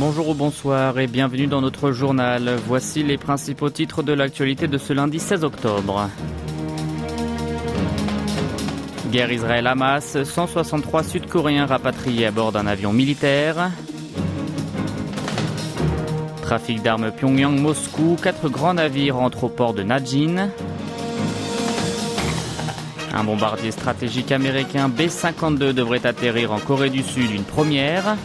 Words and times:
Bonjour 0.00 0.30
ou 0.30 0.34
bonsoir 0.34 0.98
et 0.98 1.06
bienvenue 1.06 1.46
dans 1.46 1.60
notre 1.60 1.92
journal. 1.92 2.56
Voici 2.66 3.02
les 3.02 3.18
principaux 3.18 3.68
titres 3.68 4.02
de 4.02 4.14
l'actualité 4.14 4.66
de 4.66 4.78
ce 4.78 4.94
lundi 4.94 5.18
16 5.18 5.44
octobre. 5.44 6.08
Guerre 9.12 9.30
Israël-Hamas, 9.30 10.22
163 10.22 11.02
Sud-Coréens 11.02 11.66
rapatriés 11.66 12.24
à 12.24 12.30
bord 12.30 12.50
d'un 12.50 12.66
avion 12.66 12.94
militaire. 12.94 13.72
Trafic 16.40 16.80
d'armes 16.80 17.10
Pyongyang-Moscou, 17.10 18.16
quatre 18.22 18.48
grands 18.48 18.72
navires 18.72 19.18
entrent 19.18 19.44
au 19.44 19.48
port 19.50 19.74
de 19.74 19.82
Najin. 19.82 20.48
Un 23.12 23.24
bombardier 23.24 23.70
stratégique 23.70 24.32
américain 24.32 24.88
B-52 24.88 25.74
devrait 25.74 26.06
atterrir 26.06 26.52
en 26.52 26.58
Corée 26.58 26.88
du 26.88 27.02
Sud 27.02 27.30
une 27.32 27.44
première. 27.44 28.16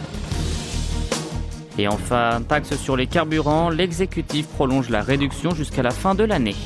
Et 1.78 1.88
enfin, 1.88 2.40
taxe 2.48 2.76
sur 2.76 2.96
les 2.96 3.06
carburants, 3.06 3.68
l'exécutif 3.68 4.46
prolonge 4.46 4.88
la 4.88 5.02
réduction 5.02 5.54
jusqu'à 5.54 5.82
la 5.82 5.90
fin 5.90 6.14
de 6.14 6.24
l'année. 6.24 6.56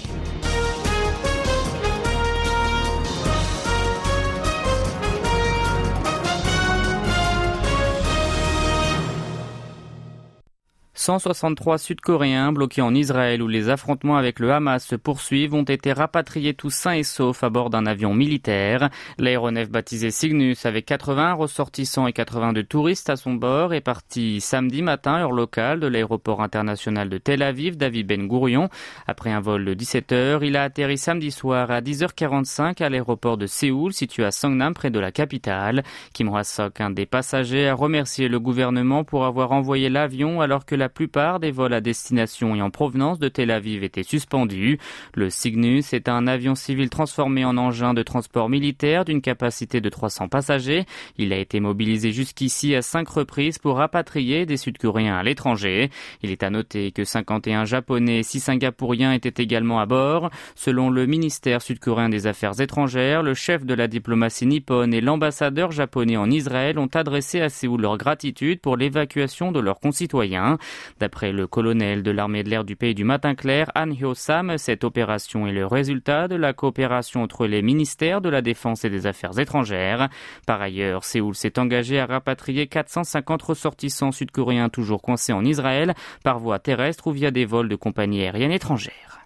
163 11.01 11.79
Sud-Coréens 11.79 12.53
bloqués 12.53 12.83
en 12.83 12.95
Israël 12.95 13.43
où 13.43 13.49
les 13.49 13.71
affrontements 13.71 14.19
avec 14.19 14.39
le 14.39 14.53
Hamas 14.53 14.85
se 14.85 14.97
poursuivent 14.97 15.55
ont 15.55 15.63
été 15.63 15.95
rapatriés 15.95 16.53
tous 16.53 16.69
sains 16.69 16.93
et 16.93 17.05
saufs 17.05 17.43
à 17.43 17.49
bord 17.49 17.71
d'un 17.71 17.87
avion 17.87 18.13
militaire. 18.13 18.91
L'aéronef 19.17 19.71
baptisé 19.71 20.11
Cygnus 20.11 20.67
avec 20.67 20.85
80 20.85 21.33
ressortissants 21.33 22.07
et 22.07 22.13
82 22.13 22.65
touristes 22.65 23.09
à 23.09 23.17
son 23.17 23.33
bord 23.33 23.73
est 23.73 23.81
parti 23.81 24.43
samedi 24.43 24.83
matin 24.83 25.15
heure 25.15 25.33
locale 25.33 25.81
de 25.81 25.87
l'aéroport 25.87 26.43
international 26.43 27.09
de 27.09 27.17
Tel 27.17 27.43
Aviv 27.43 27.79
David 27.79 28.07
Ben 28.07 28.27
Gourion. 28.27 28.69
Après 29.07 29.31
un 29.31 29.41
vol 29.41 29.65
de 29.65 29.73
17 29.73 30.13
heures, 30.13 30.45
il 30.45 30.55
a 30.55 30.65
atterri 30.65 30.99
samedi 30.99 31.31
soir 31.31 31.71
à 31.71 31.81
10h45 31.81 32.83
à 32.83 32.91
l'aéroport 32.91 33.39
de 33.39 33.47
Séoul 33.47 33.95
situé 33.95 34.27
à 34.27 34.33
Songnam 34.33 34.75
près 34.75 34.91
de 34.91 35.01
la 35.01 35.13
capitale. 35.13 35.83
Kim 36.13 36.29
Hwa-sok, 36.29 36.79
un 36.83 36.91
des 36.91 37.07
passagers, 37.07 37.69
a 37.69 37.75
remercié 37.75 38.29
le 38.29 38.39
gouvernement 38.39 39.03
pour 39.03 39.25
avoir 39.25 39.53
envoyé 39.53 39.89
l'avion 39.89 40.43
alors 40.43 40.67
que 40.67 40.75
la 40.75 40.90
plupart 40.91 41.41
des 41.41 41.51
vols 41.51 41.73
à 41.73 41.81
destination 41.81 42.55
et 42.55 42.63
en 42.63 42.71
provenance 42.71 43.19
de 43.19 43.29
Tel 43.29 43.51
Aviv 43.51 43.83
étaient 43.83 44.03
suspendus. 44.03 44.79
Le 45.15 45.31
Cygnus 45.31 45.93
est 45.93 46.09
un 46.09 46.27
avion 46.27 46.55
civil 46.55 46.91
transformé 46.91 47.45
en 47.45 47.57
engin 47.57 47.95
de 47.95 48.03
transport 48.03 48.49
militaire 48.49 49.05
d'une 49.05 49.23
capacité 49.23 49.81
de 49.81 49.89
300 49.89 50.29
passagers. 50.29 50.85
Il 51.17 51.33
a 51.33 51.39
été 51.39 51.61
mobilisé 51.61 52.13
jusqu'ici 52.13 52.75
à 52.75 52.83
cinq 52.83 53.09
reprises 53.09 53.59
pour 53.59 53.77
rapatrier 53.77 54.47
des 54.47 54.57
Sud-Coréens 54.57 55.17
à 55.17 55.23
l'étranger. 55.23 55.91
Il 56.23 56.31
est 56.31 56.43
à 56.43 56.51
noter 56.51 56.93
que 56.93 57.05
51 57.05 57.65
Japonais 57.65 58.19
et 58.19 58.23
6 58.23 58.41
Singapouriens 58.41 59.13
étaient 59.13 59.43
également 59.43 59.81
à 59.81 59.87
bord. 59.87 60.31
Selon 60.55 60.91
le 60.91 61.07
ministère 61.07 61.63
sud-coréen 61.63 62.09
des 62.09 62.27
Affaires 62.27 62.61
étrangères, 62.61 63.23
le 63.23 63.35
chef 63.35 63.65
de 63.65 63.75
la 63.75 63.89
diplomatie 63.89 64.47
nippone 64.47 64.93
et 64.93 65.01
l'ambassadeur 65.01 65.71
japonais 65.73 66.17
en 66.17 66.31
Israël 66.31 66.79
ont 66.79 66.91
adressé 66.95 67.41
à 67.41 67.49
Séoul 67.49 67.81
leur 67.81 67.97
gratitude 67.97 68.61
pour 68.61 68.77
l'évacuation 68.77 69.53
de 69.53 69.61
leurs 69.61 69.81
concitoyens. 69.81 70.59
D'après 70.99 71.33
le 71.33 71.47
colonel 71.47 72.03
de 72.03 72.11
l'armée 72.11 72.43
de 72.43 72.51
l'air 72.51 72.65
du 72.65 72.77
pays 72.77 72.95
du 72.95 73.05
matin 73.05 73.35
clair, 73.35 73.71
Han 73.77 73.91
Hyo-sam, 73.91 74.59
cette 74.59 74.85
opération 74.85 75.47
est 75.47 75.53
le 75.53 75.67
résultat 75.67 76.29
de 76.29 76.37
la 76.37 76.53
coopération 76.53 77.23
entre 77.23 77.47
les 77.47 77.63
ministères 77.63 78.21
de 78.21 78.29
la 78.29 78.43
Défense 78.43 78.85
et 78.85 78.91
des 78.91 79.07
Affaires 79.07 79.39
étrangères. 79.39 80.09
Par 80.47 80.61
ailleurs, 80.61 81.05
Séoul 81.05 81.35
s'est 81.35 81.59
engagé 81.59 81.99
à 81.99 82.07
rapatrier 82.07 82.67
450 82.67 83.43
ressortissants 83.43 84.13
sud-coréens 84.13 84.69
toujours 84.69 85.03
coincés 85.03 85.33
en 85.33 85.45
Israël 85.45 85.95
par 86.25 86.39
voie 86.39 86.59
terrestre 86.59 87.09
ou 87.09 87.13
via 87.13 87.31
des 87.31 87.45
vols 87.45 87.69
de 87.69 87.77
compagnies 87.77 88.23
aériennes 88.23 88.53
étrangères. 88.53 89.21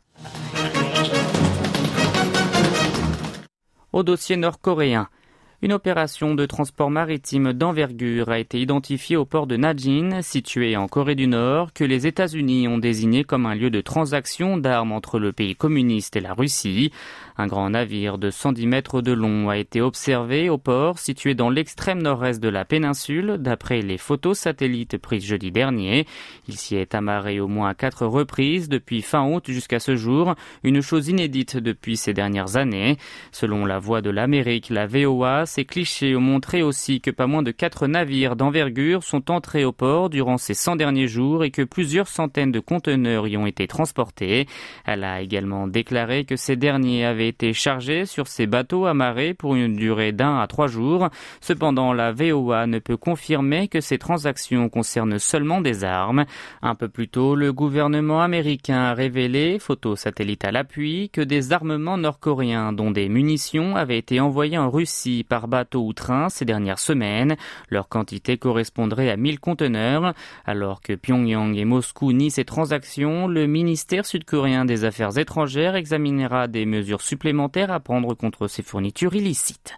Au 3.93 4.03
dossier 4.03 4.37
nord-coréen, 4.37 5.09
une 5.63 5.73
opération 5.73 6.35
de 6.35 6.47
transport 6.47 6.91
maritime 6.91 7.53
d'envergure 7.53 8.29
a 8.29 8.39
été 8.39 8.61
identifiée 8.61 9.17
au 9.17 9.25
port 9.25 9.47
de 9.47 9.57
Najin, 9.57 10.21
situé 10.23 10.77
en 10.77 10.89
Corée 10.89 11.15
du 11.15 11.27
Nord, 11.27 11.73
que 11.73 11.85
les 11.85 12.07
États-Unis 12.07 12.69
ont 12.69 12.79
désigné 12.79 13.25
comme 13.25 13.47
un 13.47 13.55
lieu 13.55 13.71
de 13.71 13.81
transaction 13.81 14.57
d'armes 14.57 14.93
entre 14.93 15.19
le 15.19 15.33
pays 15.33 15.55
communiste 15.55 16.17
et 16.17 16.21
la 16.21 16.35
Russie. 16.35 16.93
Un 17.37 17.47
grand 17.47 17.71
navire 17.71 18.19
de 18.19 18.31
110 18.31 18.67
mètres 18.67 19.01
de 19.01 19.13
long 19.13 19.49
a 19.49 19.57
été 19.57 19.81
observé 19.81 20.49
au 20.49 20.59
port 20.59 20.99
situé 20.99 21.35
dans 21.35 21.51
l'extrême 21.51 22.03
nord-est 22.03 22.41
de 22.41 22.49
la 22.49 22.65
péninsule, 22.65 23.39
d'après 23.39 23.83
les 23.83 23.99
photos 23.99 24.39
satellites 24.39 24.99
prises 24.99 25.25
jeudi 25.25 25.51
dernier. 25.51 26.07
Il 26.47 26.57
s'y 26.57 26.77
est 26.77 26.95
amarré 26.95 27.41
au 27.41 27.49
moins 27.49 27.75
quatre 27.75 28.07
reprises 28.07 28.69
depuis 28.69 29.03
fin 29.03 29.25
août 29.25 29.45
jusqu'à 29.49 29.81
ce 29.81 29.97
jour, 29.97 30.35
une 30.63 30.81
chose 30.81 31.09
inédite 31.09 31.57
depuis 31.57 31.97
ces 31.97 32.13
dernières 32.13 32.57
années. 32.57 32.99
Selon 33.33 33.67
la 33.67 33.79
voix 33.79 34.01
de 34.01 34.11
l'Amérique, 34.11 34.71
la 34.71 34.87
VOA, 34.87 35.44
ces 35.47 35.65
clichés 35.65 36.17
ont 36.17 36.21
montré 36.21 36.63
aussi 36.63 37.01
que 37.01 37.11
pas 37.11 37.27
moins 37.27 37.43
de 37.43 37.51
quatre 37.51 37.87
navires 37.87 38.37
d'envergure 38.37 39.03
sont 39.03 39.31
entrés 39.31 39.65
au 39.65 39.73
port 39.73 40.11
durant 40.11 40.39
ces 40.39 40.55
100 40.55 40.77
derniers 40.77 41.09
jours 41.09 41.45
et 41.45 41.51
que 41.51 41.63
plusieurs 41.63 42.09
centaines 42.09 42.53
de 42.53 42.61
conteneurs 42.61 43.27
y 43.27 43.37
ont 43.37 43.47
été 43.47 43.67
transportés. 43.67 44.47
Elle 44.85 45.05
a 45.05 45.21
également 45.21 45.67
déclaré 45.67 46.25
que 46.25 46.37
ces 46.37 46.57
derniers 46.57 47.05
avaient 47.05 47.29
été 47.29 47.53
chargé 47.53 48.07
sur 48.07 48.27
ces 48.27 48.47
bateaux 48.47 48.87
amarrés 48.87 49.35
pour 49.35 49.55
une 49.55 49.75
durée 49.75 50.13
d'un 50.13 50.39
à 50.39 50.47
trois 50.47 50.67
jours. 50.67 51.09
Cependant, 51.41 51.93
la 51.93 52.13
VOA 52.13 52.67
ne 52.67 52.79
peut 52.79 52.97
confirmer 52.97 53.69
que 53.69 53.81
ces 53.81 53.99
transactions 53.99 54.69
concernent 54.69 55.19
seulement 55.19 55.61
des 55.61 55.85
armes. 55.85 56.25
Un 56.63 56.75
peu 56.75 56.89
plus 56.89 57.09
tôt, 57.09 57.35
le 57.35 57.53
gouvernement 57.53 58.23
américain 58.23 58.79
a 58.79 58.95
révélé, 58.95 59.59
photo 59.59 59.97
satellite 59.97 60.45
à 60.45 60.53
l'appui, 60.53 61.11
que 61.11 61.21
des 61.21 61.53
armements 61.53 61.99
nord-coréens, 61.99 62.73
dont 62.73 62.91
des 62.91 63.09
munitions, 63.09 63.77
avaient 63.77 63.99
été 63.99 64.21
envoyés 64.21 64.59
en 64.59 64.71
Russie 64.71 65.25
par 65.35 65.65
ou 65.75 65.93
train 65.93 66.29
ces 66.29 66.45
dernières 66.45 66.79
semaines. 66.79 67.37
Leur 67.69 67.89
quantité 67.89 68.39
correspondrait 68.39 69.11
à 69.11 69.17
1000 69.17 69.41
conteneurs. 69.41 70.15
Alors 70.47 70.81
que 70.81 70.93
Pyongyang 70.93 71.57
et 71.57 71.65
Moscou 71.65 72.13
nient 72.13 72.31
ces 72.31 72.45
transactions, 72.45 73.27
le 73.27 73.47
ministère 73.47 74.07
sud-coréen 74.07 74.65
des 74.65 74.85
Affaires 74.85 75.19
étrangères 75.19 75.75
examinera 75.75 76.47
des 76.47 76.67
mesures 76.67 77.01
supplémentaires 77.01 77.73
à 77.73 77.81
prendre 77.81 78.15
contre 78.15 78.47
ces 78.47 78.63
fournitures 78.63 79.15
illicites. 79.17 79.77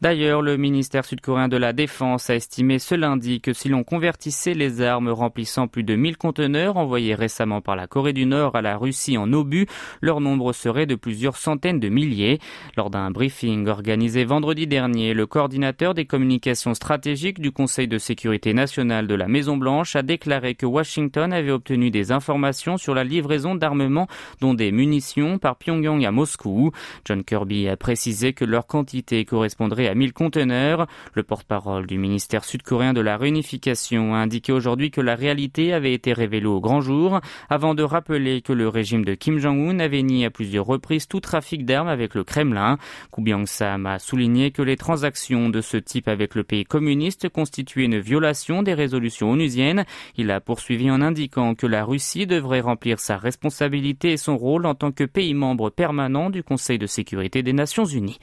D'ailleurs, 0.00 0.42
le 0.42 0.56
ministère 0.56 1.04
sud-coréen 1.04 1.48
de 1.48 1.56
la 1.56 1.72
Défense 1.72 2.30
a 2.30 2.36
estimé 2.36 2.78
ce 2.78 2.94
lundi 2.94 3.40
que 3.40 3.52
si 3.52 3.68
l'on 3.68 3.82
convertissait 3.82 4.54
les 4.54 4.80
armes 4.80 5.08
remplissant 5.08 5.66
plus 5.66 5.82
de 5.82 5.96
1000 5.96 6.16
conteneurs 6.16 6.76
envoyés 6.76 7.16
récemment 7.16 7.60
par 7.60 7.74
la 7.74 7.88
Corée 7.88 8.12
du 8.12 8.24
Nord 8.24 8.54
à 8.54 8.62
la 8.62 8.76
Russie 8.76 9.18
en 9.18 9.32
obus, 9.32 9.66
leur 10.00 10.20
nombre 10.20 10.52
serait 10.52 10.86
de 10.86 10.94
plusieurs 10.94 11.36
centaines 11.36 11.80
de 11.80 11.88
milliers. 11.88 12.38
Lors 12.76 12.90
d'un 12.90 13.10
briefing 13.10 13.66
organisé 13.66 14.24
vendredi 14.24 14.68
dernier, 14.68 15.14
le 15.14 15.26
coordinateur 15.26 15.94
des 15.94 16.04
communications 16.04 16.74
stratégiques 16.74 17.40
du 17.40 17.50
Conseil 17.50 17.88
de 17.88 17.98
sécurité 17.98 18.54
nationale 18.54 19.08
de 19.08 19.16
la 19.16 19.26
Maison-Blanche 19.26 19.96
a 19.96 20.02
déclaré 20.02 20.54
que 20.54 20.66
Washington 20.66 21.32
avait 21.32 21.50
obtenu 21.50 21.90
des 21.90 22.12
informations 22.12 22.76
sur 22.76 22.94
la 22.94 23.02
livraison 23.02 23.56
d'armements 23.56 24.06
dont 24.40 24.54
des 24.54 24.70
munitions 24.70 25.38
par 25.38 25.56
Pyongyang 25.56 26.04
à 26.04 26.12
Moscou. 26.12 26.70
John 27.04 27.24
Kirby 27.24 27.68
a 27.68 27.76
précisé 27.76 28.32
que 28.32 28.44
leur 28.44 28.68
quantité 28.68 29.24
correspondrait 29.24 29.87
à 29.88 29.94
1000 29.94 30.12
conteneurs. 30.12 30.86
Le 31.14 31.22
porte-parole 31.22 31.86
du 31.86 31.98
ministère 31.98 32.44
sud-coréen 32.44 32.92
de 32.92 33.00
la 33.00 33.16
réunification 33.16 34.14
a 34.14 34.18
indiqué 34.18 34.52
aujourd'hui 34.52 34.90
que 34.90 35.00
la 35.00 35.14
réalité 35.14 35.72
avait 35.72 35.92
été 35.92 36.12
révélée 36.12 36.46
au 36.46 36.60
grand 36.60 36.80
jour, 36.80 37.20
avant 37.48 37.74
de 37.74 37.82
rappeler 37.82 38.42
que 38.42 38.52
le 38.52 38.68
régime 38.68 39.04
de 39.04 39.14
Kim 39.14 39.38
Jong-un 39.38 39.80
avait 39.80 40.02
nié 40.02 40.26
à 40.26 40.30
plusieurs 40.30 40.66
reprises 40.66 41.08
tout 41.08 41.20
trafic 41.20 41.64
d'armes 41.64 41.88
avec 41.88 42.14
le 42.14 42.24
Kremlin. 42.24 42.78
Ku 43.10 43.22
Byung-sam 43.22 43.86
a 43.86 43.98
souligné 43.98 44.50
que 44.50 44.62
les 44.62 44.76
transactions 44.76 45.48
de 45.48 45.60
ce 45.60 45.76
type 45.76 46.08
avec 46.08 46.34
le 46.34 46.44
pays 46.44 46.64
communiste 46.64 47.28
constituaient 47.28 47.84
une 47.84 47.98
violation 47.98 48.62
des 48.62 48.74
résolutions 48.74 49.30
onusiennes. 49.30 49.84
Il 50.16 50.30
a 50.30 50.40
poursuivi 50.40 50.90
en 50.90 51.00
indiquant 51.00 51.54
que 51.54 51.66
la 51.66 51.84
Russie 51.84 52.26
devrait 52.26 52.60
remplir 52.60 53.00
sa 53.00 53.16
responsabilité 53.16 54.12
et 54.12 54.16
son 54.16 54.36
rôle 54.36 54.66
en 54.66 54.74
tant 54.74 54.92
que 54.92 55.04
pays 55.04 55.34
membre 55.34 55.70
permanent 55.70 56.30
du 56.30 56.42
Conseil 56.42 56.78
de 56.78 56.86
sécurité 56.86 57.42
des 57.42 57.52
Nations 57.52 57.84
Unies. 57.84 58.18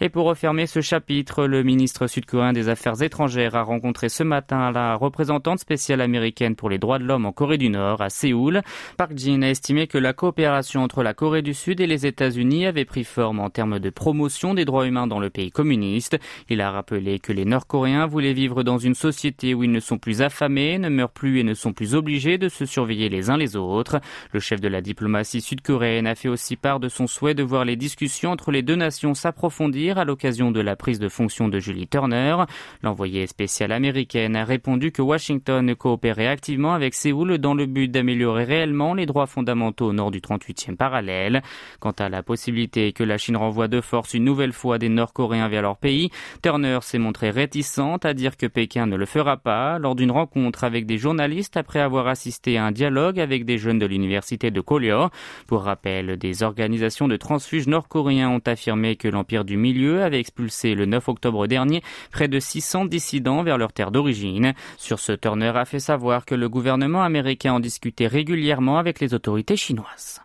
Et 0.00 0.08
pour 0.08 0.26
refermer 0.26 0.66
ce 0.66 0.80
chapitre, 0.80 1.46
le 1.46 1.62
ministre 1.62 2.06
sud-coréen 2.06 2.52
des 2.52 2.68
Affaires 2.68 3.02
étrangères 3.02 3.54
a 3.54 3.62
rencontré 3.62 4.08
ce 4.08 4.22
matin 4.22 4.70
la 4.72 4.96
représentante 4.96 5.58
spéciale 5.58 6.00
américaine 6.00 6.56
pour 6.56 6.70
les 6.70 6.78
droits 6.78 6.98
de 6.98 7.04
l'homme 7.04 7.26
en 7.26 7.32
Corée 7.32 7.58
du 7.58 7.68
Nord, 7.68 8.00
à 8.00 8.10
Séoul. 8.10 8.62
Park 8.96 9.12
Jin 9.16 9.42
a 9.42 9.50
estimé 9.50 9.86
que 9.86 9.98
la 9.98 10.12
coopération 10.12 10.82
entre 10.82 11.02
la 11.02 11.14
Corée 11.14 11.42
du 11.42 11.54
Sud 11.54 11.80
et 11.80 11.86
les 11.86 12.06
États-Unis 12.06 12.66
avait 12.66 12.84
pris 12.84 13.04
forme 13.04 13.40
en 13.40 13.50
termes 13.50 13.78
de 13.78 13.90
promotion 13.90 14.54
des 14.54 14.64
droits 14.64 14.86
humains 14.86 15.06
dans 15.06 15.20
le 15.20 15.30
pays 15.30 15.50
communiste. 15.50 16.18
Il 16.48 16.60
a 16.60 16.70
rappelé 16.70 17.18
que 17.18 17.32
les 17.32 17.44
Nord-Coréens 17.44 18.06
voulaient 18.06 18.32
vivre 18.32 18.62
dans 18.62 18.78
une 18.78 18.94
société 18.94 19.54
où 19.54 19.62
ils 19.64 19.72
ne 19.72 19.80
sont 19.80 19.98
plus 19.98 20.22
affamés, 20.22 20.78
ne 20.78 20.88
meurent 20.88 21.10
plus 21.10 21.40
et 21.40 21.44
ne 21.44 21.54
sont 21.54 21.72
plus 21.72 21.94
obligés 21.94 22.38
de 22.38 22.48
se 22.48 22.66
surveiller 22.66 23.08
les 23.08 23.30
uns 23.30 23.36
les 23.36 23.56
autres. 23.56 24.00
Le 24.32 24.40
chef 24.40 24.60
de 24.60 24.68
la 24.68 24.80
diplomatie 24.80 25.40
sud-coréenne 25.40 26.06
a 26.06 26.14
fait 26.14 26.28
aussi 26.28 26.56
part 26.56 26.80
de 26.80 26.88
son 26.88 27.06
souhait 27.06 27.34
de 27.34 27.42
voir 27.42 27.64
les 27.64 27.76
discussions 27.76 28.30
entre 28.30 28.50
les 28.50 28.62
deux 28.62 28.76
nations 28.76 29.14
s'approfondir 29.14 29.81
à 29.90 30.04
l'occasion 30.04 30.50
de 30.50 30.60
la 30.60 30.76
prise 30.76 30.98
de 30.98 31.08
fonction 31.08 31.48
de 31.48 31.58
Julie 31.58 31.88
Turner. 31.88 32.36
L'envoyée 32.82 33.26
spéciale 33.26 33.72
américaine 33.72 34.36
a 34.36 34.44
répondu 34.44 34.92
que 34.92 35.02
Washington 35.02 35.74
coopérait 35.74 36.28
activement 36.28 36.74
avec 36.74 36.94
Séoul 36.94 37.38
dans 37.38 37.54
le 37.54 37.66
but 37.66 37.88
d'améliorer 37.88 38.44
réellement 38.44 38.94
les 38.94 39.06
droits 39.06 39.26
fondamentaux 39.26 39.88
au 39.88 39.92
nord 39.92 40.10
du 40.10 40.20
38e 40.20 40.76
parallèle. 40.76 41.42
Quant 41.80 41.94
à 41.98 42.08
la 42.08 42.22
possibilité 42.22 42.92
que 42.92 43.02
la 43.02 43.18
Chine 43.18 43.36
renvoie 43.36 43.68
de 43.68 43.80
force 43.80 44.14
une 44.14 44.24
nouvelle 44.24 44.52
fois 44.52 44.78
des 44.78 44.88
Nord-Coréens 44.88 45.48
vers 45.48 45.62
leur 45.62 45.76
pays, 45.76 46.10
Turner 46.42 46.78
s'est 46.82 46.98
montrée 46.98 47.30
réticente 47.30 48.04
à 48.04 48.14
dire 48.14 48.36
que 48.36 48.46
Pékin 48.46 48.86
ne 48.86 48.96
le 48.96 49.06
fera 49.06 49.36
pas 49.36 49.78
lors 49.78 49.96
d'une 49.96 50.12
rencontre 50.12 50.64
avec 50.64 50.86
des 50.86 50.98
journalistes 50.98 51.56
après 51.56 51.80
avoir 51.80 52.06
assisté 52.06 52.58
à 52.58 52.64
un 52.64 52.72
dialogue 52.72 53.18
avec 53.18 53.44
des 53.44 53.58
jeunes 53.58 53.80
de 53.80 53.86
l'université 53.86 54.50
de 54.50 54.60
Korea. 54.60 55.10
Pour 55.46 55.62
rappel, 55.62 56.16
des 56.18 56.42
organisations 56.42 57.08
de 57.08 57.16
transfuges 57.16 57.66
nord-coréens 57.66 58.30
ont 58.30 58.42
affirmé 58.46 58.96
que 58.96 59.08
l'Empire 59.08 59.44
du 59.44 59.56
Milieu 59.56 59.71
avait 59.80 60.20
expulsé 60.20 60.74
le 60.74 60.86
9 60.86 61.08
octobre 61.08 61.46
dernier 61.46 61.82
près 62.10 62.28
de 62.28 62.38
600 62.38 62.86
dissidents 62.86 63.42
vers 63.42 63.58
leur 63.58 63.72
terre 63.72 63.90
d'origine. 63.90 64.54
Sur 64.78 64.98
ce, 64.98 65.12
Turner 65.12 65.52
a 65.54 65.64
fait 65.64 65.80
savoir 65.80 66.24
que 66.24 66.34
le 66.34 66.48
gouvernement 66.48 67.02
américain 67.02 67.54
en 67.54 67.60
discutait 67.60 68.06
régulièrement 68.06 68.78
avec 68.78 69.00
les 69.00 69.14
autorités 69.14 69.56
chinoises. 69.56 70.20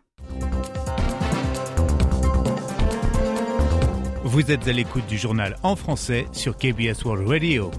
Vous 4.23 4.51
êtes 4.51 4.67
à 4.67 4.73
l'écoute 4.73 5.07
du 5.07 5.17
journal 5.17 5.55
en 5.63 5.75
français 5.75 6.25
sur 6.33 6.57
KBS 6.57 7.05
World 7.05 7.27
Radio. 7.27 7.71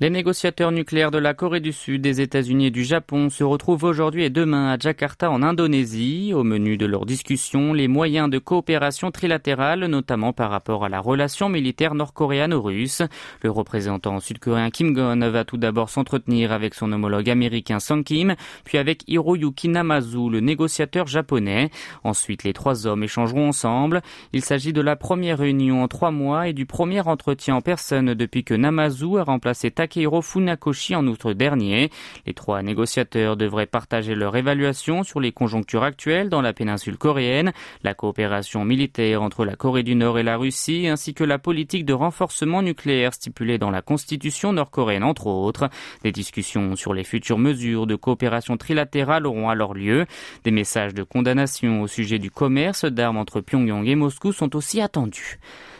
Les 0.00 0.10
négociateurs 0.10 0.70
nucléaires 0.70 1.10
de 1.10 1.18
la 1.18 1.34
Corée 1.34 1.58
du 1.58 1.72
Sud, 1.72 2.02
des 2.02 2.20
États-Unis 2.20 2.66
et 2.66 2.70
du 2.70 2.84
Japon 2.84 3.30
se 3.30 3.42
retrouvent 3.42 3.82
aujourd'hui 3.82 4.22
et 4.22 4.30
demain 4.30 4.72
à 4.72 4.78
Jakarta 4.78 5.28
en 5.28 5.42
Indonésie. 5.42 6.32
Au 6.32 6.44
menu 6.44 6.76
de 6.76 6.86
leurs 6.86 7.04
discussions, 7.04 7.72
les 7.72 7.88
moyens 7.88 8.30
de 8.30 8.38
coopération 8.38 9.10
trilatérale, 9.10 9.86
notamment 9.86 10.32
par 10.32 10.52
rapport 10.52 10.84
à 10.84 10.88
la 10.88 11.00
relation 11.00 11.48
militaire 11.48 11.96
nord-coréano-russe. 11.96 13.02
Le 13.42 13.50
représentant 13.50 14.20
sud-coréen 14.20 14.70
Kim 14.70 14.92
Gon 14.92 15.18
va 15.18 15.44
tout 15.44 15.56
d'abord 15.56 15.90
s'entretenir 15.90 16.52
avec 16.52 16.74
son 16.74 16.92
homologue 16.92 17.28
américain 17.28 17.80
Song 17.80 18.04
Kim, 18.04 18.36
puis 18.62 18.78
avec 18.78 19.02
Hiroyuki 19.08 19.66
Namazu, 19.66 20.30
le 20.30 20.38
négociateur 20.38 21.08
japonais. 21.08 21.70
Ensuite, 22.04 22.44
les 22.44 22.52
trois 22.52 22.86
hommes 22.86 23.02
échangeront 23.02 23.48
ensemble. 23.48 24.02
Il 24.32 24.44
s'agit 24.44 24.72
de 24.72 24.80
la 24.80 24.94
première 24.94 25.38
réunion 25.38 25.82
en 25.82 25.88
trois 25.88 26.12
mois 26.12 26.46
et 26.46 26.52
du 26.52 26.66
premier 26.66 27.00
entretien 27.00 27.56
en 27.56 27.62
personne 27.62 28.14
depuis 28.14 28.44
que 28.44 28.54
Namazu 28.54 29.18
a 29.18 29.24
remplacé 29.24 29.72
Takehiro 29.88 30.20
Funakoshi 30.20 30.94
en 30.94 31.06
outre 31.06 31.32
dernier. 31.32 31.90
Les 32.26 32.34
trois 32.34 32.62
négociateurs 32.62 33.38
devraient 33.38 33.64
partager 33.64 34.14
leur 34.14 34.36
évaluation 34.36 35.02
sur 35.02 35.18
les 35.18 35.32
conjonctures 35.32 35.82
actuelles 35.82 36.28
dans 36.28 36.42
la 36.42 36.52
péninsule 36.52 36.98
coréenne, 36.98 37.52
la 37.84 37.94
coopération 37.94 38.66
militaire 38.66 39.22
entre 39.22 39.46
la 39.46 39.56
Corée 39.56 39.82
du 39.82 39.94
Nord 39.94 40.18
et 40.18 40.22
la 40.22 40.36
Russie, 40.36 40.88
ainsi 40.88 41.14
que 41.14 41.24
la 41.24 41.38
politique 41.38 41.86
de 41.86 41.94
renforcement 41.94 42.60
nucléaire 42.60 43.14
stipulée 43.14 43.56
dans 43.56 43.70
la 43.70 43.80
constitution 43.80 44.52
nord-coréenne 44.52 45.04
entre 45.04 45.26
autres. 45.26 45.70
Des 46.02 46.12
discussions 46.12 46.76
sur 46.76 46.92
les 46.92 47.04
futures 47.04 47.38
mesures 47.38 47.86
de 47.86 47.96
coopération 47.96 48.58
trilatérale 48.58 49.26
auront 49.26 49.48
alors 49.48 49.72
lieu. 49.72 50.04
Des 50.44 50.50
messages 50.50 50.92
de 50.92 51.02
condamnation 51.02 51.80
au 51.80 51.86
sujet 51.86 52.18
du 52.18 52.30
commerce 52.30 52.84
d'armes 52.84 53.16
entre 53.16 53.40
Pyongyang 53.40 53.86
et 53.86 53.94
Moscou 53.94 54.32
sont 54.32 54.54
aussi 54.54 54.82
attendus. 54.82 55.38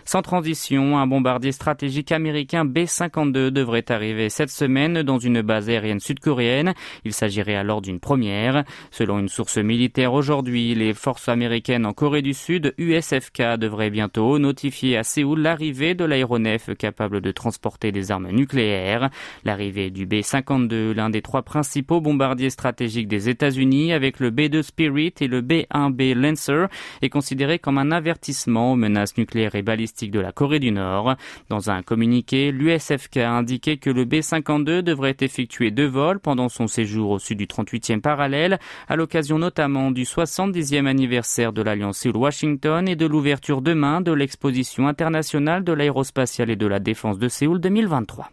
Sans 0.08 0.22
transition, 0.22 0.96
un 0.96 1.06
bombardier 1.06 1.52
stratégique 1.52 2.12
américain 2.12 2.64
B-52 2.64 3.50
devrait 3.50 3.84
arriver 3.92 4.30
cette 4.30 4.48
semaine 4.48 5.02
dans 5.02 5.18
une 5.18 5.42
base 5.42 5.68
aérienne 5.68 6.00
sud-coréenne. 6.00 6.72
Il 7.04 7.12
s'agirait 7.12 7.56
alors 7.56 7.82
d'une 7.82 8.00
première. 8.00 8.64
Selon 8.90 9.18
une 9.18 9.28
source 9.28 9.58
militaire 9.58 10.14
aujourd'hui, 10.14 10.74
les 10.74 10.94
forces 10.94 11.28
américaines 11.28 11.84
en 11.84 11.92
Corée 11.92 12.22
du 12.22 12.32
Sud, 12.32 12.72
USFK, 12.78 13.58
devraient 13.58 13.90
bientôt 13.90 14.38
notifier 14.38 14.96
à 14.96 15.02
Séoul 15.02 15.42
l'arrivée 15.42 15.94
de 15.94 16.06
l'aéronef 16.06 16.74
capable 16.78 17.20
de 17.20 17.30
transporter 17.30 17.92
des 17.92 18.10
armes 18.10 18.30
nucléaires. 18.30 19.10
L'arrivée 19.44 19.90
du 19.90 20.06
B-52, 20.06 20.92
l'un 20.92 21.10
des 21.10 21.20
trois 21.20 21.42
principaux 21.42 22.00
bombardiers 22.00 22.48
stratégiques 22.48 23.08
des 23.08 23.28
États-Unis 23.28 23.92
avec 23.92 24.20
le 24.20 24.30
B-2 24.30 24.62
Spirit 24.62 25.12
et 25.20 25.28
le 25.28 25.42
B-1B 25.42 26.14
Lancer, 26.14 26.64
est 27.02 27.10
considérée 27.10 27.58
comme 27.58 27.76
un 27.76 27.90
avertissement 27.90 28.72
aux 28.72 28.76
menaces 28.76 29.18
nucléaires 29.18 29.54
et 29.54 29.60
balistiques 29.60 29.97
de 30.06 30.20
la 30.20 30.32
Corée 30.32 30.60
du 30.60 30.70
Nord. 30.70 31.16
Dans 31.48 31.70
un 31.70 31.82
communiqué, 31.82 32.52
l'USFK 32.52 33.18
a 33.18 33.32
indiqué 33.32 33.76
que 33.78 33.90
le 33.90 34.04
B-52 34.04 34.82
devrait 34.82 35.16
effectuer 35.20 35.70
deux 35.70 35.86
vols 35.86 36.20
pendant 36.20 36.48
son 36.48 36.68
séjour 36.68 37.10
au 37.10 37.18
sud 37.18 37.38
du 37.38 37.46
38e 37.46 38.00
parallèle, 38.00 38.58
à 38.88 38.96
l'occasion 38.96 39.38
notamment 39.38 39.90
du 39.90 40.04
70e 40.04 40.86
anniversaire 40.86 41.52
de 41.52 41.62
l'Alliance 41.62 41.98
Séoul-Washington 41.98 42.88
et 42.88 42.96
de 42.96 43.06
l'ouverture 43.06 43.60
demain 43.60 44.00
de 44.00 44.12
l'exposition 44.12 44.86
internationale 44.86 45.64
de 45.64 45.72
l'aérospatiale 45.72 46.50
et 46.50 46.56
de 46.56 46.66
la 46.66 46.78
défense 46.78 47.18
de 47.18 47.28
Séoul 47.28 47.60
2023. 47.60 48.30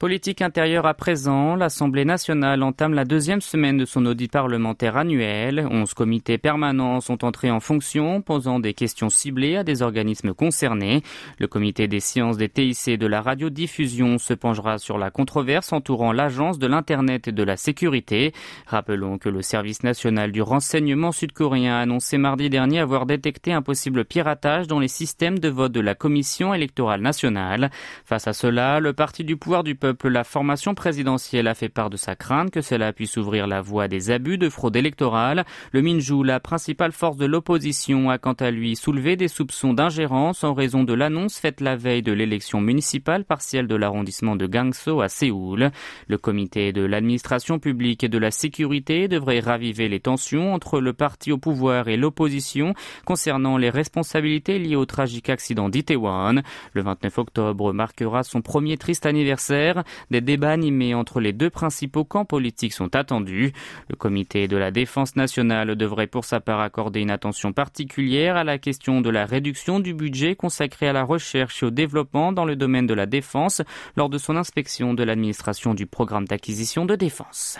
Politique 0.00 0.40
intérieure 0.40 0.86
à 0.86 0.94
présent, 0.94 1.56
l'Assemblée 1.56 2.06
nationale 2.06 2.62
entame 2.62 2.94
la 2.94 3.04
deuxième 3.04 3.42
semaine 3.42 3.76
de 3.76 3.84
son 3.84 4.06
audit 4.06 4.32
parlementaire 4.32 4.96
annuel. 4.96 5.68
Onze 5.70 5.92
comités 5.92 6.38
permanents 6.38 7.02
sont 7.02 7.22
entrés 7.22 7.50
en 7.50 7.60
fonction, 7.60 8.22
posant 8.22 8.60
des 8.60 8.72
questions 8.72 9.10
ciblées 9.10 9.58
à 9.58 9.62
des 9.62 9.82
organismes 9.82 10.32
concernés. 10.32 11.02
Le 11.38 11.48
comité 11.48 11.86
des 11.86 12.00
sciences 12.00 12.38
des 12.38 12.48
TIC 12.48 12.98
de 12.98 13.06
la 13.06 13.20
radiodiffusion 13.20 14.16
se 14.16 14.32
penchera 14.32 14.78
sur 14.78 14.96
la 14.96 15.10
controverse 15.10 15.70
entourant 15.70 16.12
l'agence 16.12 16.58
de 16.58 16.66
l'Internet 16.66 17.28
et 17.28 17.32
de 17.32 17.42
la 17.42 17.58
sécurité. 17.58 18.32
Rappelons 18.66 19.18
que 19.18 19.28
le 19.28 19.42
service 19.42 19.82
national 19.82 20.32
du 20.32 20.40
renseignement 20.40 21.12
sud-coréen 21.12 21.74
a 21.74 21.80
annoncé 21.80 22.16
mardi 22.16 22.48
dernier 22.48 22.78
avoir 22.78 23.04
détecté 23.04 23.52
un 23.52 23.60
possible 23.60 24.06
piratage 24.06 24.66
dans 24.66 24.80
les 24.80 24.88
systèmes 24.88 25.38
de 25.38 25.50
vote 25.50 25.72
de 25.72 25.80
la 25.80 25.94
Commission 25.94 26.54
électorale 26.54 27.02
nationale. 27.02 27.70
Face 28.06 28.26
à 28.26 28.32
cela, 28.32 28.80
le 28.80 28.94
parti 28.94 29.24
du 29.24 29.36
pouvoir 29.36 29.62
du 29.62 29.74
peuple 29.74 29.89
la 30.04 30.24
formation 30.24 30.74
présidentielle 30.74 31.48
a 31.48 31.54
fait 31.54 31.68
part 31.68 31.90
de 31.90 31.96
sa 31.96 32.16
crainte 32.16 32.50
que 32.50 32.60
cela 32.60 32.92
puisse 32.92 33.16
ouvrir 33.16 33.46
la 33.46 33.60
voie 33.60 33.88
des 33.88 34.10
abus 34.10 34.38
de 34.38 34.48
fraude 34.48 34.76
électorale. 34.76 35.44
Le 35.72 35.82
Minju, 35.82 36.24
la 36.24 36.40
principale 36.40 36.92
force 36.92 37.16
de 37.16 37.26
l'opposition, 37.26 38.10
a 38.10 38.18
quant 38.18 38.34
à 38.34 38.50
lui 38.50 38.76
soulevé 38.76 39.16
des 39.16 39.28
soupçons 39.28 39.72
d'ingérence 39.72 40.44
en 40.44 40.54
raison 40.54 40.84
de 40.84 40.94
l'annonce 40.94 41.38
faite 41.38 41.60
la 41.60 41.76
veille 41.76 42.02
de 42.02 42.12
l'élection 42.12 42.60
municipale 42.60 43.24
partielle 43.24 43.66
de 43.66 43.74
l'arrondissement 43.74 44.36
de 44.36 44.46
Gangso 44.46 45.00
à 45.00 45.08
Séoul. 45.08 45.70
Le 46.08 46.18
comité 46.18 46.72
de 46.72 46.82
l'administration 46.82 47.58
publique 47.58 48.04
et 48.04 48.08
de 48.08 48.18
la 48.18 48.30
sécurité 48.30 49.08
devrait 49.08 49.40
raviver 49.40 49.88
les 49.88 50.00
tensions 50.00 50.54
entre 50.54 50.80
le 50.80 50.92
parti 50.92 51.32
au 51.32 51.38
pouvoir 51.38 51.88
et 51.88 51.96
l'opposition 51.96 52.74
concernant 53.04 53.56
les 53.56 53.70
responsabilités 53.70 54.58
liées 54.58 54.76
au 54.76 54.86
tragique 54.86 55.30
accident 55.30 55.68
d'Itaewon. 55.68 56.42
Le 56.72 56.82
29 56.82 57.18
octobre 57.18 57.72
marquera 57.72 58.22
son 58.22 58.42
premier 58.42 58.76
triste 58.76 59.06
anniversaire. 59.06 59.79
Des 60.10 60.20
débats 60.20 60.52
animés 60.52 60.94
entre 60.94 61.20
les 61.20 61.32
deux 61.32 61.50
principaux 61.50 62.04
camps 62.04 62.24
politiques 62.24 62.72
sont 62.72 62.94
attendus. 62.94 63.52
Le 63.88 63.96
comité 63.96 64.48
de 64.48 64.56
la 64.56 64.70
défense 64.70 65.16
nationale 65.16 65.76
devrait 65.76 66.06
pour 66.06 66.24
sa 66.24 66.40
part 66.40 66.60
accorder 66.60 67.00
une 67.00 67.10
attention 67.10 67.52
particulière 67.52 68.36
à 68.36 68.44
la 68.44 68.58
question 68.58 69.00
de 69.00 69.10
la 69.10 69.26
réduction 69.26 69.80
du 69.80 69.94
budget 69.94 70.34
consacré 70.34 70.88
à 70.88 70.92
la 70.92 71.04
recherche 71.04 71.62
et 71.62 71.66
au 71.66 71.70
développement 71.70 72.32
dans 72.32 72.44
le 72.44 72.56
domaine 72.56 72.86
de 72.86 72.94
la 72.94 73.06
défense 73.06 73.62
lors 73.96 74.08
de 74.08 74.18
son 74.18 74.36
inspection 74.36 74.94
de 74.94 75.02
l'administration 75.02 75.74
du 75.74 75.86
programme 75.86 76.26
d'acquisition 76.26 76.84
de 76.84 76.96
défense. 76.96 77.58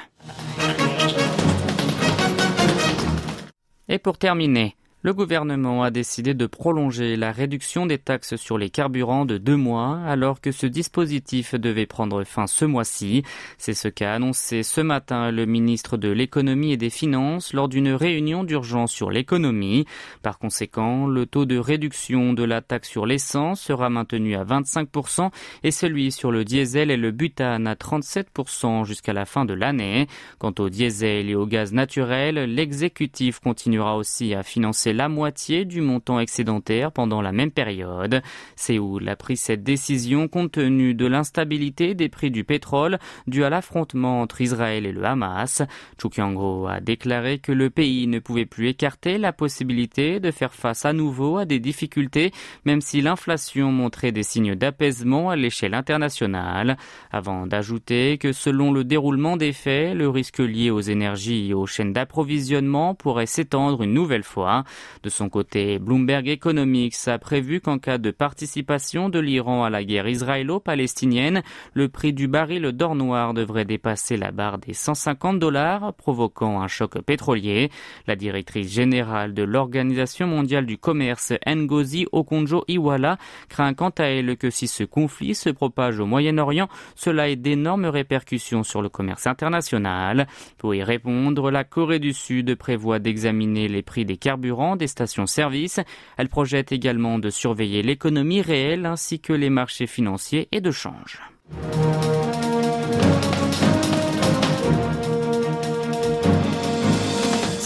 Et 3.88 3.98
pour 3.98 4.18
terminer, 4.18 4.76
le 5.02 5.14
gouvernement 5.14 5.83
a 5.83 5.90
décidé 5.90 6.35
de 6.35 6.45
prolonger 6.47 7.16
la 7.16 7.33
réduction 7.33 7.87
des 7.87 7.97
taxes 7.97 8.37
sur 8.37 8.59
les 8.59 8.69
carburants 8.69 9.25
de 9.25 9.38
deux 9.38 9.57
mois 9.57 9.99
alors 10.07 10.42
que 10.42 10.52
ce 10.52 10.66
dispositif 10.66 11.54
devait 11.54 11.87
prendre 11.87 12.23
fin 12.25 12.47
ce 12.47 12.66
mois-ci. 12.66 13.23
C'est 13.57 13.73
ce 13.73 13.88
qu'a 13.88 14.12
annoncé 14.12 14.62
ce 14.62 14.83
matin 14.83 15.30
le 15.30 15.47
ministre 15.47 15.97
de 15.97 16.11
l'économie 16.11 16.73
et 16.73 16.76
des 16.76 16.90
finances 16.90 17.54
lors 17.54 17.69
d'une 17.69 17.92
réunion 17.92 18.45
d'urgence 18.45 18.92
sur 18.92 19.11
l'économie. 19.11 19.87
Par 20.23 20.38
conséquent, 20.38 21.07
le 21.07 21.25
taux 21.25 21.47
de 21.47 21.57
réduction 21.57 22.35
de 22.35 22.45
la 22.45 22.61
taxe 22.61 22.90
sur 22.90 23.07
l'essence 23.07 23.62
sera 23.62 23.88
maintenu 23.88 24.35
à 24.37 24.45
25% 24.45 25.30
et 25.62 25.71
celui 25.71 26.12
sur 26.12 26.30
le 26.30 26.45
diesel 26.45 26.90
et 26.90 26.99
le 26.99 27.11
butane 27.11 27.66
à 27.66 27.75
37% 27.75 28.85
jusqu'à 28.85 29.14
la 29.14 29.25
fin 29.25 29.47
de 29.47 29.54
l'année. 29.54 30.09
Quant 30.38 30.54
au 30.59 30.69
diesel 30.69 31.30
et 31.30 31.35
au 31.35 31.47
gaz 31.47 31.73
naturel, 31.73 32.35
l'exécutif 32.35 33.38
continuera 33.40 33.97
aussi 33.97 34.35
à 34.35 34.42
financer 34.42 34.89
la 34.92 35.09
moitié 35.09 35.64
du 35.64 35.80
montant 35.80 36.20
excédentaire 36.20 36.92
pendant 36.92 37.23
la 37.23 37.32
même 37.32 37.50
période. 37.50 38.23
Séoul 38.56 39.09
a 39.09 39.16
pris 39.16 39.37
cette 39.37 39.62
décision 39.62 40.28
compte 40.28 40.52
tenu 40.52 40.94
de 40.94 41.06
l'instabilité 41.06 41.94
des 41.94 42.09
prix 42.09 42.30
du 42.30 42.44
pétrole 42.44 42.99
dû 43.26 43.44
à 43.44 43.50
l'affrontement 43.50 44.20
entre 44.20 44.40
Israël 44.40 44.87
et 44.87 44.92
le 44.92 45.04
Hamas. 45.04 45.62
Chu 46.00 46.09
kyung 46.09 46.66
a 46.68 46.80
déclaré 46.80 47.38
que 47.38 47.52
le 47.52 47.70
pays 47.70 48.06
ne 48.06 48.18
pouvait 48.18 48.47
plus 48.47 48.68
écarter 48.68 49.18
la 49.18 49.32
possibilité 49.32 50.20
de 50.20 50.30
faire 50.30 50.54
face 50.54 50.85
à 50.85 50.92
nouveau 50.92 51.38
à 51.38 51.44
des 51.44 51.59
difficultés, 51.59 52.32
même 52.64 52.80
si 52.80 53.00
l'inflation 53.00 53.73
montrait 53.73 54.12
des 54.12 54.23
signes 54.23 54.54
d'apaisement 54.54 55.30
à 55.30 55.37
l'échelle 55.37 55.75
internationale, 55.75 56.76
avant 57.11 57.47
d'ajouter 57.47 58.18
que 58.18 58.32
selon 58.32 58.73
le 58.73 58.85
déroulement 58.85 59.37
des 59.37 59.52
faits, 59.52 59.94
le 59.94 60.09
risque 60.09 60.38
lié 60.38 60.70
aux 60.70 60.80
énergies 60.80 61.50
et 61.50 61.54
aux 61.54 61.66
chaînes 61.66 61.92
d'approvisionnement 61.92 62.94
pourrait 62.94 63.26
s'étendre 63.26 63.82
une 63.82 63.94
nouvelle 63.94 64.25
fois. 64.25 64.64
De 65.02 65.08
son 65.08 65.28
côté, 65.28 65.78
Bloomberg 65.78 66.28
Economics 66.28 66.96
a 67.06 67.18
prévu 67.18 67.60
qu'en 67.60 67.78
cas 67.78 67.99
de 67.99 68.10
participation 68.10 69.08
de 69.08 69.18
l'Iran 69.18 69.64
à 69.64 69.70
la 69.70 69.84
guerre 69.84 70.08
israélo-palestinienne, 70.08 71.42
le 71.75 71.88
prix 71.88 72.12
du 72.12 72.28
baril 72.28 72.72
d'or 72.72 72.94
noir 72.94 73.34
devrait 73.34 73.64
dépasser 73.64 74.16
la 74.16 74.30
barre 74.30 74.58
des 74.58 74.75
150 74.75 75.38
dollars, 75.38 75.94
provoquant 75.94 76.60
un 76.60 76.68
choc 76.68 77.00
pétrolier. 77.00 77.70
La 78.06 78.16
directrice 78.16 78.72
générale 78.72 79.34
de 79.34 79.42
l'Organisation 79.42 80.26
mondiale 80.26 80.66
du 80.66 80.78
commerce, 80.78 81.32
Ngozi 81.46 82.06
Okonjo-Iweala, 82.12 83.18
craint 83.49 83.75
quant 83.75 83.90
à 83.90 84.04
elle 84.04 84.37
que 84.37 84.50
si 84.50 84.66
ce 84.66 84.84
conflit 84.84 85.34
se 85.34 85.50
propage 85.50 86.00
au 86.00 86.06
Moyen-Orient, 86.06 86.68
cela 86.94 87.28
ait 87.28 87.37
d'énormes 87.37 87.87
répercussions 87.87 88.62
sur 88.62 88.82
le 88.82 88.88
commerce 88.88 89.26
international. 89.26 90.26
Pour 90.58 90.75
y 90.75 90.82
répondre, 90.82 91.50
la 91.50 91.64
Corée 91.64 91.99
du 91.99 92.12
Sud 92.12 92.54
prévoit 92.56 92.99
d'examiner 92.99 93.68
les 93.68 93.82
prix 93.82 94.04
des 94.04 94.16
carburants 94.16 94.69
des 94.76 94.86
stations-service. 94.86 95.80
Elle 96.16 96.28
projette 96.28 96.72
également 96.72 97.18
de 97.18 97.30
surveiller 97.30 97.82
l'économie 97.82 98.42
réelle 98.42 98.86
ainsi 98.86 99.20
que 99.20 99.32
les 99.32 99.50
marchés 99.50 99.86
financiers 99.86 100.48
et 100.52 100.60
de 100.60 100.70
change. 100.70 101.20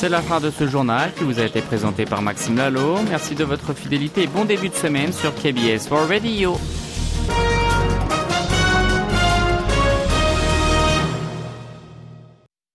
C'est 0.05 0.11
la 0.11 0.21
fin 0.21 0.39
de 0.39 0.51
ce 0.51 0.67
journal 0.67 1.15
qui 1.15 1.25
vous 1.25 1.41
a 1.41 1.45
été 1.45 1.63
présenté 1.63 2.05
par 2.05 2.21
Maxime 2.21 2.57
Lalo. 2.57 2.99
Merci 3.09 3.35
de 3.35 3.45
votre 3.45 3.73
fidélité 3.73 4.25
et 4.25 4.27
bon 4.27 4.45
début 4.45 4.69
de 4.69 4.75
semaine 4.75 5.13
sur 5.13 5.35
KBS 5.35 5.89
for 5.89 6.07
Radio. 6.09 6.59